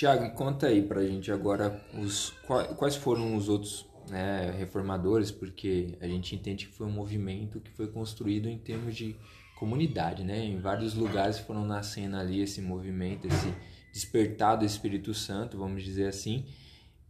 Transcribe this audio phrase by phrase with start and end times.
[0.00, 2.30] Tiago, conta aí pra gente agora os,
[2.78, 7.70] quais foram os outros né, reformadores, porque a gente entende que foi um movimento que
[7.70, 9.14] foi construído em termos de
[9.58, 10.42] comunidade, né?
[10.42, 13.54] Em vários lugares foram nascendo ali esse movimento, esse
[13.92, 16.46] despertar do Espírito Santo, vamos dizer assim,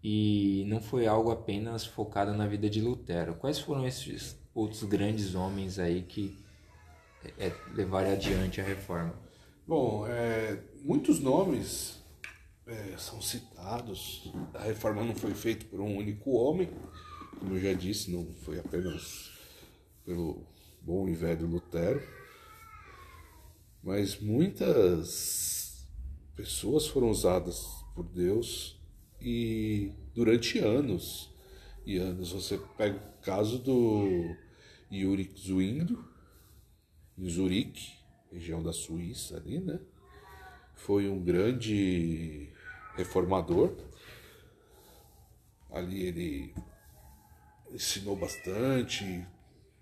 [0.02, 3.36] e não foi algo apenas focado na vida de Lutero.
[3.36, 6.36] Quais foram esses outros grandes homens aí que
[7.38, 9.14] é, levaram adiante a reforma?
[9.64, 11.99] Bom, é, muitos nomes
[12.70, 14.32] é, são citados.
[14.54, 16.70] A reforma não foi feita por um único homem,
[17.38, 19.32] como eu já disse, não foi apenas
[20.04, 20.46] pelo
[20.80, 22.02] bom e velho Lutero,
[23.82, 25.86] mas muitas
[26.36, 28.80] pessoas foram usadas por Deus
[29.20, 31.30] e durante anos
[31.84, 32.32] e anos.
[32.32, 34.36] Você pega o caso do
[34.92, 35.98] Yuri Zwingli,
[37.18, 37.94] em Zurique,
[38.30, 39.80] região da Suíça ali, né?
[40.74, 42.49] Foi um grande
[42.96, 43.74] reformador.
[45.70, 46.54] Ali ele
[47.72, 49.26] ensinou bastante,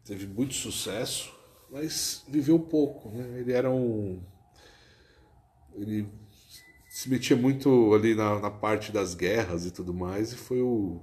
[0.05, 1.35] teve muito sucesso,
[1.71, 3.41] mas viveu pouco, né?
[3.41, 4.23] Ele era um
[5.75, 6.09] ele
[6.89, 11.01] se metia muito ali na, na parte das guerras e tudo mais, e foi o,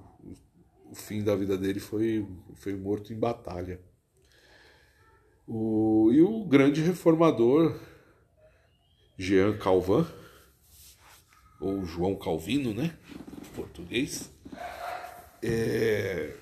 [0.89, 3.79] o fim da vida dele foi, foi morto em batalha.
[5.47, 7.79] O, e o grande reformador
[9.17, 10.05] Jean Calvin,
[11.59, 12.97] ou João Calvino, né?
[13.55, 14.29] Português,
[15.41, 16.35] é,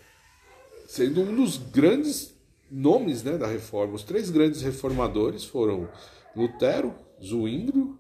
[0.88, 2.34] sendo um dos grandes
[2.70, 3.94] nomes né, da reforma.
[3.94, 5.90] Os três grandes reformadores foram
[6.36, 7.98] Lutero, Zwinglio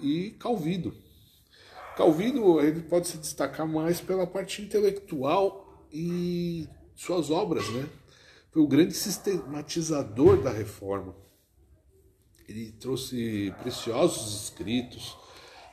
[0.00, 0.92] e Calvino.
[1.96, 7.88] Calvino ele pode se destacar mais pela parte intelectual e suas obras, né?
[8.50, 11.14] Foi o grande sistematizador da reforma.
[12.48, 15.16] Ele trouxe preciosos escritos.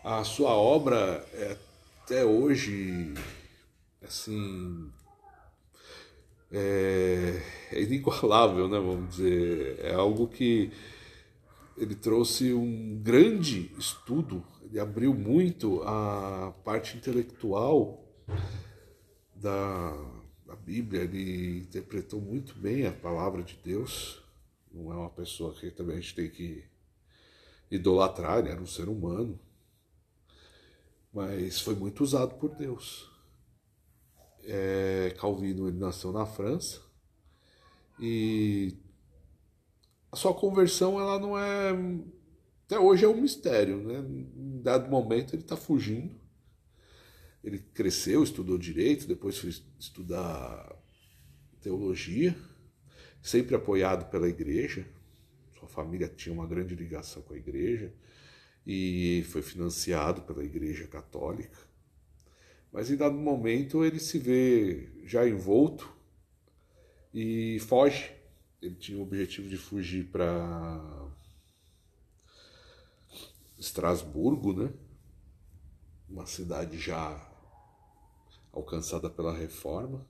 [0.10, 1.58] A sua obra é
[2.02, 3.14] até hoje
[4.02, 4.90] assim
[6.50, 7.42] é,
[7.74, 8.80] é inigualável, né?
[8.80, 10.72] Vamos dizer, é algo que
[11.76, 18.02] ele trouxe um grande estudo, ele abriu muito a parte intelectual
[19.36, 19.92] da,
[20.46, 24.24] da Bíblia, ele interpretou muito bem a palavra de Deus.
[24.72, 26.64] Não é uma pessoa que também a gente tem que
[27.70, 29.38] idolatrar, ele era um ser humano,
[31.18, 33.10] mas foi muito usado por Deus.
[34.44, 36.80] É, Calvino ele nasceu na França
[38.00, 38.78] e
[40.12, 41.72] a sua conversão ela não é
[42.66, 43.98] até hoje é um mistério, né?
[43.98, 46.16] Em dado momento ele está fugindo.
[47.44, 50.72] Ele cresceu, estudou direito, depois foi estudar
[51.62, 52.38] teologia,
[53.24, 54.88] sempre apoiado pela igreja.
[55.58, 57.92] Sua família tinha uma grande ligação com a igreja
[58.68, 61.58] e foi financiado pela igreja católica.
[62.72, 65.92] Mas em dado momento ele se vê já envolto
[67.14, 68.18] e foge
[68.62, 71.10] ele tinha o objetivo de fugir para
[73.58, 74.74] Estrasburgo, né?
[76.10, 77.24] Uma cidade já
[78.52, 80.08] alcançada pela reforma.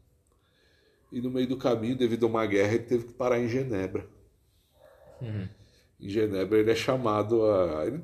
[1.11, 4.07] E no meio do caminho, devido a uma guerra, ele teve que parar em Genebra.
[5.21, 5.47] Uhum.
[5.99, 7.85] Em Genebra ele é chamado a.
[7.85, 8.03] Ele...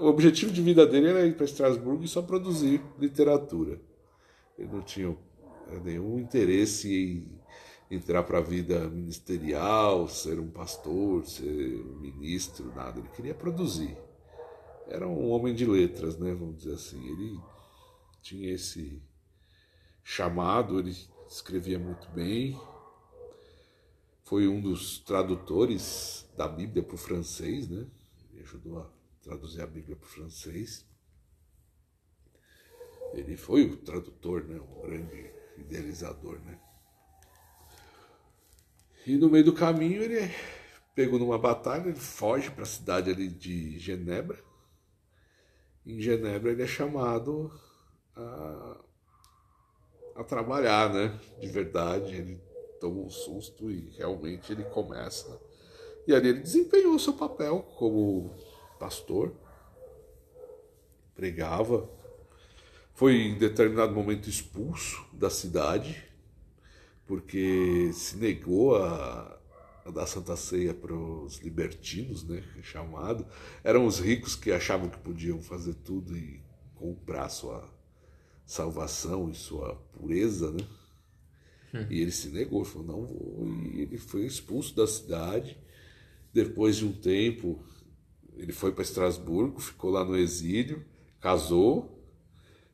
[0.00, 3.80] O objetivo de vida dele era ir para Estrasburgo e só produzir literatura.
[4.58, 5.16] Ele não tinha
[5.84, 12.98] nenhum interesse em entrar para a vida ministerial, ser um pastor, ser um ministro, nada.
[12.98, 13.96] Ele queria produzir.
[14.88, 16.34] Era um homem de letras, né?
[16.34, 17.04] Vamos dizer assim.
[17.08, 17.38] Ele
[18.20, 19.00] tinha esse
[20.02, 20.96] chamado, ele
[21.28, 22.58] escrevia muito bem.
[24.24, 27.86] Foi um dos tradutores da Bíblia para o francês, né?
[28.32, 28.95] Ele ajudou a
[29.26, 30.86] traduzir a Bíblia para o francês.
[33.12, 34.60] Ele foi o tradutor, né?
[34.60, 36.58] Um grande idealizador, né?
[39.04, 40.32] E no meio do caminho ele
[40.94, 44.38] pegou numa batalha, ele foge para a cidade ali de Genebra.
[45.84, 47.52] Em Genebra ele é chamado
[48.14, 48.80] a,
[50.16, 51.18] a trabalhar, né?
[51.40, 52.40] De verdade, ele
[52.80, 55.40] toma um susto e realmente ele começa.
[56.06, 58.34] E ali ele desempenhou o seu papel como
[58.78, 59.32] pastor,
[61.14, 61.88] pregava,
[62.94, 66.06] foi em determinado momento expulso da cidade
[67.06, 69.38] porque se negou a,
[69.84, 73.24] a dar Santa Ceia para os libertinos, né, chamado.
[73.62, 76.40] Eram os ricos que achavam que podiam fazer tudo e
[76.74, 77.72] comprar sua
[78.44, 80.66] salvação e sua pureza, né?
[81.74, 81.86] Hum.
[81.90, 83.46] E ele se negou, falou, não vou.
[83.72, 85.56] E ele foi expulso da cidade.
[86.32, 87.58] Depois de um tempo,
[88.36, 90.84] ele foi para Estrasburgo, ficou lá no exílio,
[91.20, 91.92] casou,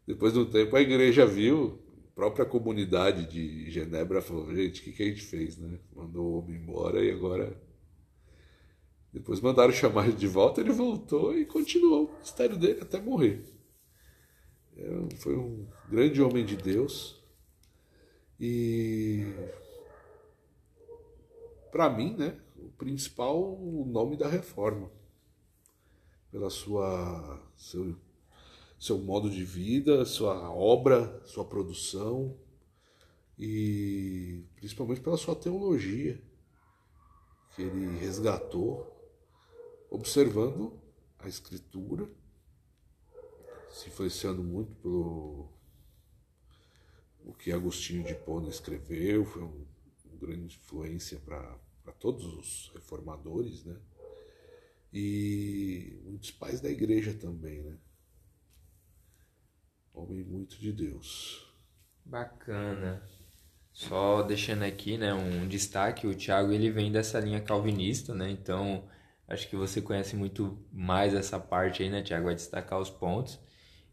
[0.06, 1.78] Depois de um tempo a igreja viu,
[2.08, 5.78] a própria comunidade de Genebra falou, gente, o que, que a gente fez, né?
[5.94, 7.56] Mandou o homem embora e agora.
[9.12, 13.44] Depois mandaram chamar ele de volta, ele voltou e continuou o mistério dele até morrer.
[14.76, 17.22] É, foi um grande homem de Deus.
[18.40, 19.24] E
[21.70, 24.90] para mim, né, o principal nome da reforma,
[26.32, 27.94] pela sua seu,
[28.80, 32.36] seu modo de vida, sua obra, sua produção
[33.38, 36.20] e principalmente pela sua teologia
[37.54, 38.90] que ele resgatou,
[39.90, 40.80] observando
[41.18, 42.10] a escritura,
[43.70, 45.48] se influenciando muito pelo
[47.24, 49.66] o que Agostinho de Hipona escreveu, foi um,
[50.06, 53.76] uma grande influência para todos os reformadores, né?
[54.92, 57.76] E muitos pais da igreja também, né?
[59.94, 61.46] Homem muito de Deus.
[62.04, 63.02] Bacana.
[63.72, 68.30] Só deixando aqui, né, um destaque, o Tiago ele vem dessa linha calvinista, né?
[68.30, 68.84] Então,
[69.26, 72.26] acho que você conhece muito mais essa parte aí, né, Tiago?
[72.26, 73.40] Vai destacar os pontos.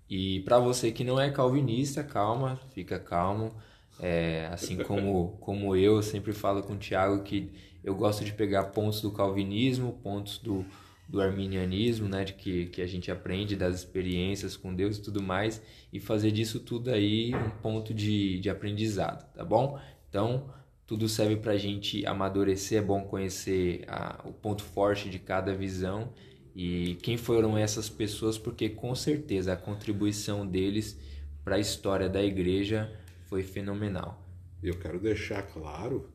[0.09, 3.55] E para você que não é calvinista, calma, fica calmo.
[4.01, 7.53] É, assim como, como eu sempre falo com o Tiago que
[7.83, 10.65] eu gosto de pegar pontos do calvinismo, pontos do,
[11.09, 15.23] do arminianismo, né, de que, que a gente aprende das experiências com Deus e tudo
[15.23, 15.59] mais,
[15.91, 19.79] e fazer disso tudo aí um ponto de, de aprendizado, tá bom?
[20.07, 20.53] Então,
[20.85, 25.53] tudo serve para a gente amadurecer, é bom conhecer a, o ponto forte de cada
[25.53, 26.13] visão
[26.55, 30.95] e quem foram essas pessoas, porque com certeza a contribuição deles
[31.43, 32.91] para a história da igreja
[33.25, 34.23] foi fenomenal.
[34.61, 36.07] Eu quero deixar claro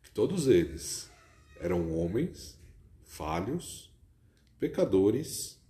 [0.00, 1.10] que todos eles
[1.60, 2.56] eram homens
[3.04, 3.90] falhos,
[4.58, 5.60] pecadores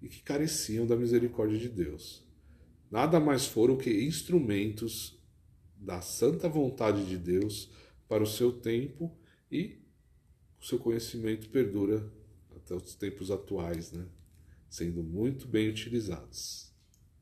[0.00, 2.24] e que careciam da misericórdia de Deus.
[2.90, 5.20] Nada mais foram que instrumentos
[5.76, 7.70] da santa vontade de Deus
[8.08, 9.16] para o seu tempo
[9.50, 9.78] e
[10.60, 12.10] o seu conhecimento perdura
[12.54, 14.06] até os tempos atuais, né?
[14.68, 16.72] Sendo muito bem utilizados.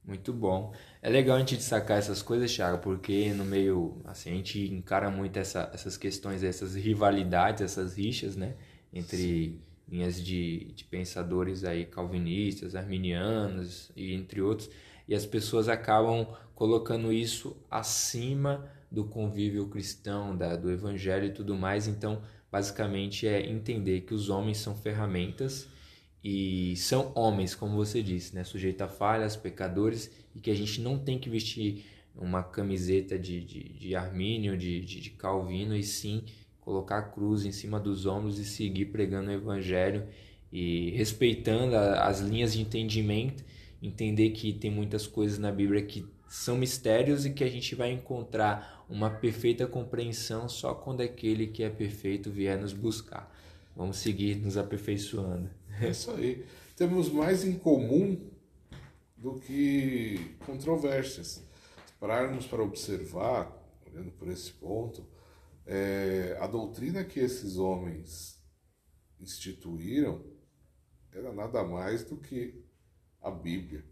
[0.05, 0.75] Muito bom.
[1.01, 5.11] É legal a gente destacar essas coisas, Thiago, porque no meio, assim, a gente encara
[5.11, 8.57] muito essa, essas questões, essas rivalidades, essas rixas, né?
[8.93, 9.61] Entre Sim.
[9.95, 14.69] Linhas de, de pensadores aí calvinistas, arminianos e entre outros.
[15.07, 21.55] E as pessoas acabam colocando isso acima do convívio cristão, da, do evangelho e tudo
[21.55, 21.87] mais.
[21.87, 22.21] Então,
[22.51, 25.69] basicamente é entender que os homens são ferramentas
[26.23, 28.43] e são homens, como você disse, né?
[28.43, 31.85] sujeito a falhas, pecadores, e que a gente não tem que vestir
[32.17, 36.25] uma camiseta de, de, de Armínio, de, de, de Calvino, e sim
[36.65, 40.07] colocar a cruz em cima dos ombros e seguir pregando o Evangelho
[40.51, 43.45] e respeitando a, as linhas de entendimento,
[43.83, 47.93] entender que tem muitas coisas na Bíblia que são mistérios e que a gente vai
[47.93, 53.33] encontrar uma perfeita compreensão só quando aquele que é perfeito vier nos buscar.
[53.77, 55.51] Vamos seguir nos aperfeiçoando.
[55.81, 56.45] É isso aí.
[56.77, 58.17] Temos mais em comum
[59.17, 61.43] do que controvérsias.
[61.87, 63.51] Se pararmos para observar,
[63.91, 65.05] olhando por esse ponto,
[65.67, 68.43] é, a doutrina que esses homens
[69.19, 70.25] instituíram
[71.13, 72.65] era nada mais do que
[73.21, 73.85] a Bíblia.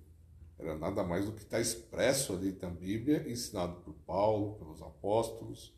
[0.59, 5.75] Era nada mais do que está expresso ali na Bíblia, ensinado por Paulo, pelos apóstolos,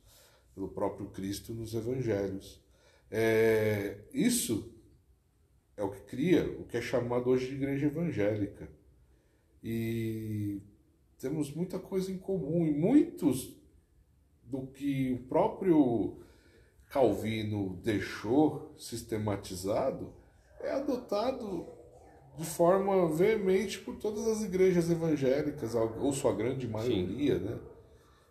[0.54, 2.62] pelo próprio Cristo nos evangelhos.
[3.10, 4.74] É, isso
[5.76, 8.68] é o que cria o que é chamado hoje de igreja evangélica.
[9.62, 10.60] E
[11.18, 13.56] temos muita coisa em comum, e muitos
[14.46, 16.18] do que o próprio
[16.88, 20.12] Calvino deixou sistematizado
[20.64, 21.66] é adotado
[22.36, 27.44] de forma veemente por todas as igrejas evangélicas, ou sua grande maioria, Sim.
[27.44, 27.58] né?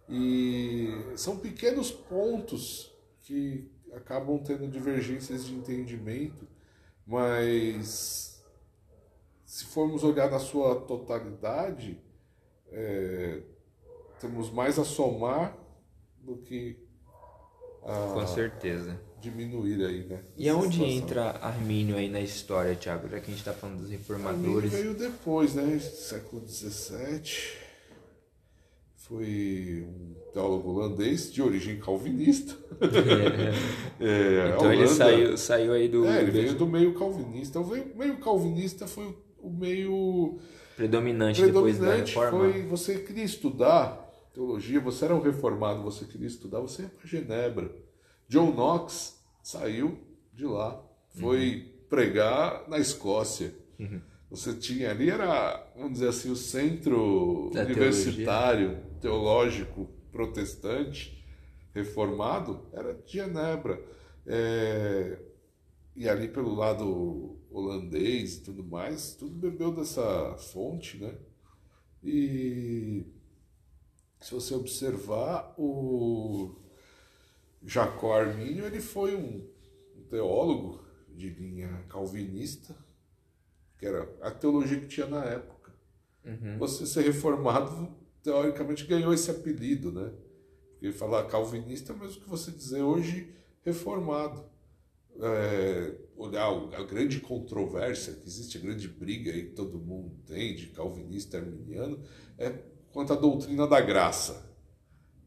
[0.09, 6.45] E são pequenos pontos que acabam tendo divergências de entendimento,
[7.07, 8.43] mas
[9.45, 12.01] se formos olhar na sua totalidade,
[12.69, 13.41] é,
[14.19, 15.57] temos mais a somar
[16.23, 16.77] do que
[17.83, 20.19] a, Com certeza diminuir aí, né?
[20.37, 20.97] E aonde situação.
[20.97, 23.07] entra Armínio aí na história, Tiago?
[23.07, 24.73] Já que a gente está falando dos reformadores.
[24.73, 25.79] Armínio veio depois, né?
[25.79, 27.63] Século XVII.
[28.97, 32.53] Foi um teólogo holandês de origem calvinista.
[33.99, 34.05] É.
[34.05, 36.05] é, então Holanda, ele saiu, saiu aí do.
[36.05, 37.59] É, ele veio do meio calvinista.
[37.59, 40.39] O meio calvinista foi o meio.
[40.75, 42.51] Predominante, predominante depois da reforma.
[42.51, 47.07] Foi, você queria estudar teologia, você era um reformado, você queria estudar, você ia para
[47.07, 47.83] Genebra
[48.27, 49.99] John Knox saiu
[50.33, 51.87] de lá, foi uhum.
[51.89, 53.53] pregar na Escócia.
[53.79, 54.01] Uhum.
[54.31, 61.23] Você tinha ali, era, vamos dizer assim, o centro Da universitário, teológico, protestante,
[61.75, 63.79] reformado, era de Genebra.
[64.25, 65.19] É,
[65.95, 71.13] e ali pelo lado holandês e tudo mais, tudo bebeu dessa fonte, né?
[72.03, 73.05] E
[74.23, 76.55] se você observar, o
[77.65, 79.45] Jacó Armínio, ele foi um,
[80.09, 82.73] teólogo de linha calvinista,
[83.77, 85.73] que era a teologia que tinha na época.
[86.23, 86.57] Uhum.
[86.57, 90.13] Você ser reformado, teoricamente, ganhou esse apelido, né?
[90.71, 93.29] Porque falar calvinista é o mesmo que você dizer hoje
[93.61, 94.45] reformado.
[95.19, 100.55] É, olhar a grande controvérsia que existe, a grande briga aí que todo mundo tem
[100.55, 102.01] de calvinista e arminiano,
[102.37, 104.53] é quanto à doutrina da graça.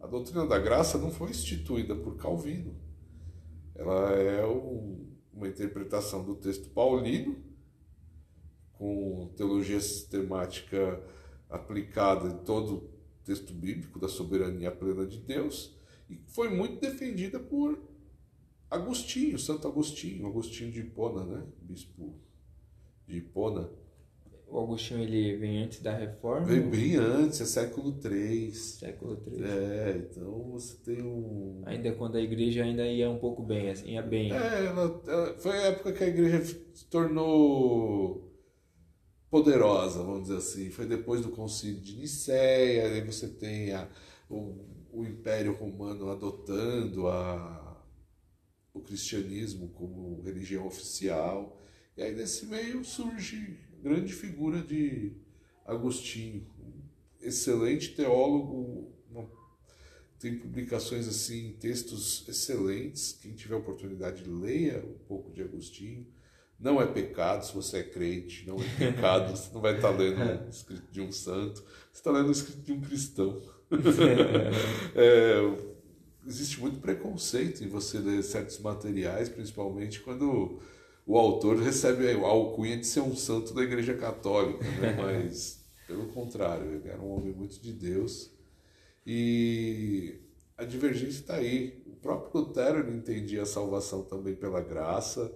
[0.00, 2.76] A doutrina da graça não foi instituída por Calvino.
[3.74, 7.44] Ela é um, uma interpretação do texto paulino,
[8.72, 11.02] com teologia sistemática
[11.50, 12.90] aplicada em todo o
[13.24, 15.76] texto bíblico da soberania plena de Deus,
[16.08, 17.78] e foi muito defendida por
[18.70, 21.46] Agostinho, Santo Agostinho, Agostinho de Hipona, né?
[21.62, 22.14] Bispo
[23.06, 23.70] de Hipona.
[24.48, 26.46] O Agostinho ele vem antes da reforma?
[26.46, 28.52] Veio bem antes, é século III.
[28.54, 29.44] Século III.
[29.44, 31.62] É, então você tem um.
[31.66, 34.32] Ainda quando a igreja ainda ia um pouco bem, assim, ia bem.
[34.32, 38.32] É, ela, ela- foi a época que a igreja se tornou
[39.30, 40.70] poderosa, vamos dizer assim.
[40.70, 43.88] Foi depois do concílio de Nicéia, aí você tem a,
[44.30, 44.54] o,
[44.92, 47.84] o Império Romano adotando a,
[48.72, 51.60] o cristianismo como religião oficial.
[51.96, 55.12] E aí nesse meio surge grande figura de
[55.64, 56.44] Agostinho,
[57.20, 59.28] excelente teólogo, uma
[60.18, 63.12] tem publicações assim, textos excelentes.
[63.20, 66.06] Quem tiver oportunidade, leia um pouco de Agostinho.
[66.58, 70.46] Não é pecado se você é crente, não é pecado, você não vai estar lendo
[70.46, 71.62] um escrito de um santo,
[71.92, 73.40] você está lendo um escrito de um cristão.
[74.94, 75.76] É,
[76.26, 80.60] existe muito preconceito em você ler certos materiais, principalmente quando
[81.06, 84.92] o autor recebe a alcunha de ser um santo da Igreja Católica, né?
[85.00, 88.34] mas pelo contrário, ele era um homem muito de Deus
[89.06, 90.20] e
[90.56, 91.80] a divergência está aí.
[91.86, 95.32] O próprio Lutero entendia a salvação também pela graça.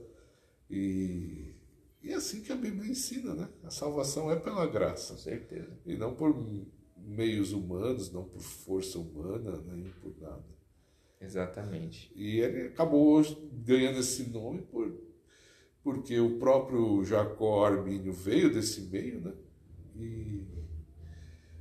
[0.68, 1.54] E,
[2.02, 3.48] e é assim que a Bíblia ensina, né?
[3.62, 5.14] A salvação é pela graça.
[5.14, 5.78] Com certeza.
[5.86, 6.34] E não por
[6.96, 10.44] meios humanos, não por força humana, nem por nada.
[11.20, 12.10] Exatamente.
[12.16, 13.22] E ele acabou
[13.52, 14.90] ganhando esse nome por,
[15.82, 19.32] porque o próprio Jacó Armínio veio desse meio, né?
[19.96, 20.46] E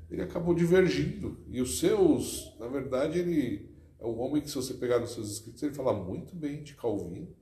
[0.09, 1.37] ele acabou divergindo.
[1.47, 5.31] E os seus, na verdade, ele é um homem que, se você pegar nos seus
[5.31, 7.35] escritos, ele fala muito bem de Calvino.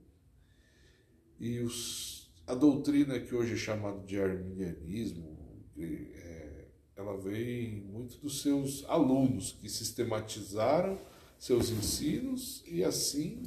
[1.38, 5.38] E os, a doutrina que hoje é chamada de arminianismo,
[5.78, 6.66] é,
[6.96, 10.98] ela vem muito dos seus alunos que sistematizaram
[11.38, 13.44] seus ensinos e assim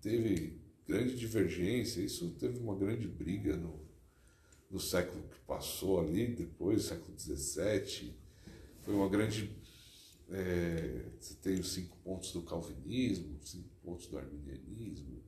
[0.00, 2.00] teve grande divergência.
[2.00, 3.80] Isso teve uma grande briga no,
[4.70, 8.14] no século que passou ali, depois, século XVII.
[8.82, 9.50] Foi uma grande.
[10.28, 15.22] É, você tem os cinco pontos do calvinismo, cinco pontos do arminianismo,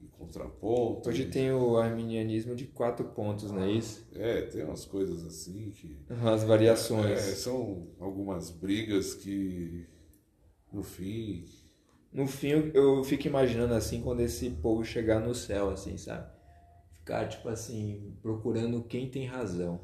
[0.00, 1.08] em contraponto.
[1.10, 4.06] Hoje e- tem o arminianismo de quatro pontos, não é isso?
[4.14, 5.98] É, tem umas coisas assim que.
[6.08, 7.10] As variações.
[7.18, 9.86] É, são algumas brigas que,
[10.72, 11.44] no fim.
[12.12, 16.26] No fim, eu- fico imaginando assim, quando esse povo chegar no céu, assim, sabe?
[16.98, 19.80] Ficar, tipo assim, procurando quem tem razão.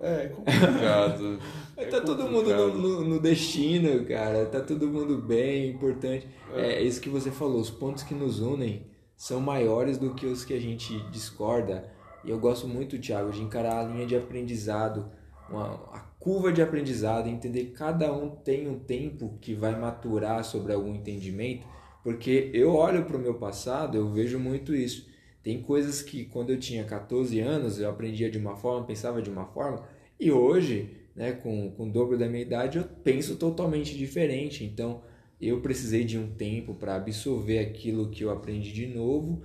[0.00, 1.38] É, é complicado.
[1.76, 2.72] é tá todo mundo complicado.
[2.74, 4.46] no, no- no destino, cara.
[4.46, 6.26] Tá todo mundo bem, importante.
[6.54, 6.82] É.
[6.82, 7.60] isso que você falou.
[7.60, 11.90] Os pontos que nos unem são maiores do que os que a gente discorda.
[12.24, 15.10] E eu gosto muito, Thiago, de encarar a linha de aprendizado,
[15.48, 20.44] uma, a curva de aprendizado, entender que cada um tem um tempo que vai maturar
[20.44, 21.66] sobre algum entendimento.
[22.02, 25.08] Porque eu olho para o meu passado, eu vejo muito isso.
[25.42, 29.30] Tem coisas que quando eu tinha 14 anos eu aprendia de uma forma, pensava de
[29.30, 29.84] uma forma,
[30.18, 34.64] e hoje, né, com, com o dobro da minha idade, eu penso totalmente diferente.
[34.64, 35.02] Então,
[35.40, 39.42] eu precisei de um tempo para absorver aquilo que eu aprendi de novo,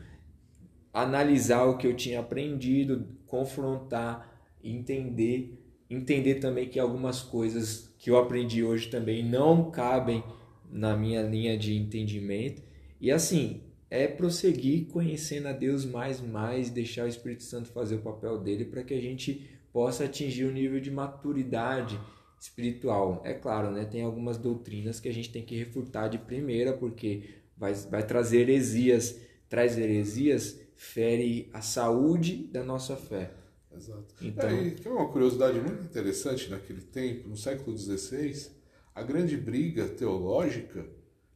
[0.94, 4.32] analisar o que eu tinha aprendido, confrontar,
[4.64, 5.61] entender,
[5.94, 10.24] entender também que algumas coisas que eu aprendi hoje também não cabem
[10.72, 12.62] na minha linha de entendimento.
[13.00, 18.02] E assim, é prosseguir conhecendo a Deus mais mais, deixar o Espírito Santo fazer o
[18.02, 22.00] papel dele para que a gente possa atingir o nível de maturidade
[22.40, 23.22] espiritual.
[23.26, 27.42] É claro, né, tem algumas doutrinas que a gente tem que refutar de primeira porque
[27.58, 29.20] vai, vai trazer heresias,
[29.50, 33.41] traz heresias, fere a saúde da nossa fé.
[33.74, 34.14] Exato.
[34.22, 34.50] Então...
[34.50, 38.52] É, e uma curiosidade muito interessante naquele tempo, no século XVI,
[38.94, 40.86] a grande briga teológica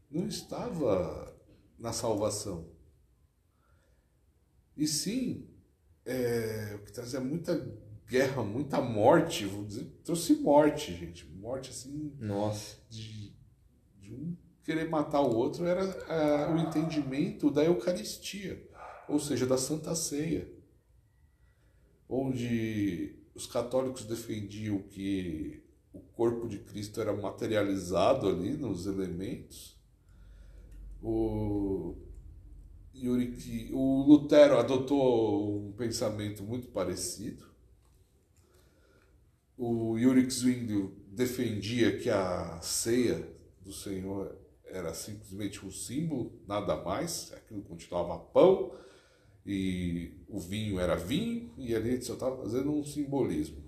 [0.09, 1.35] não estava
[1.77, 2.69] na salvação.
[4.75, 5.47] E sim,
[6.05, 7.55] é, o que trazia muita
[8.07, 11.25] guerra, muita morte, vou dizer, trouxe morte, gente.
[11.25, 12.13] Morte assim.
[12.19, 12.77] Nossa.
[12.89, 13.33] De,
[13.99, 18.67] de um querer matar o outro era é, o entendimento da Eucaristia,
[19.07, 20.49] ou seja, da Santa Ceia.
[22.07, 25.61] Onde os católicos defendiam que
[25.93, 29.77] o corpo de Cristo era materializado ali nos elementos.
[31.01, 31.95] O,
[33.73, 37.45] o Lutero adotou um pensamento muito parecido.
[39.57, 43.27] O Yuri Zwingli defendia que a ceia
[43.61, 48.73] do Senhor era simplesmente um símbolo, nada mais, aquilo continuava pão
[49.45, 53.63] e o vinho era vinho, e ali só estava fazendo um simbolismo.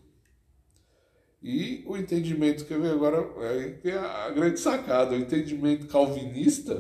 [1.42, 6.74] E o entendimento que eu vi agora é, é a grande sacada, o entendimento calvinista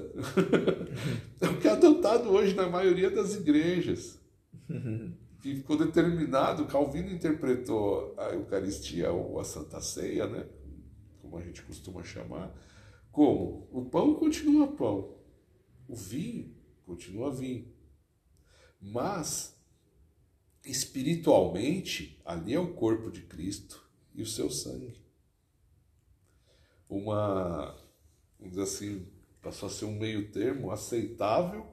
[1.39, 4.19] é o que é adotado hoje na maioria das igrejas.
[5.41, 10.45] Que ficou determinado, Calvino interpretou a Eucaristia ou a Santa Ceia, né?
[11.21, 12.53] como a gente costuma chamar,
[13.11, 15.17] como o pão continua pão,
[15.87, 17.67] o vinho continua vinho.
[18.79, 19.57] Mas
[20.63, 25.01] espiritualmente, ali é o corpo de Cristo e o seu sangue.
[26.89, 27.75] Uma,
[28.37, 29.07] vamos dizer assim,
[29.41, 31.65] passou a ser um meio termo aceitável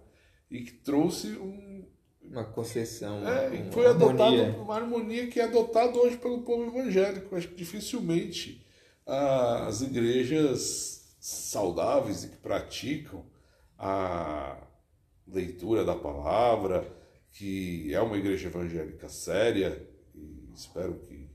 [0.51, 1.85] e que trouxe um,
[2.23, 3.27] uma concessão.
[3.27, 7.35] É, uma, foi adotado uma harmonia que é adotada hoje pelo povo evangélico.
[7.35, 8.65] Acho que dificilmente
[9.07, 13.25] as igrejas saudáveis e que praticam
[13.79, 14.57] a
[15.27, 16.87] leitura da palavra,
[17.33, 21.31] que é uma igreja evangélica séria, e espero que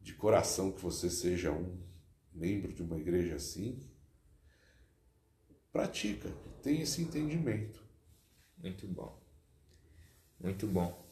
[0.00, 1.78] de coração que você seja um
[2.32, 3.78] membro de uma igreja assim,
[5.70, 6.30] pratica,
[6.62, 7.86] tem esse entendimento.
[8.56, 9.22] Muito bom.
[10.40, 11.07] Muito bom.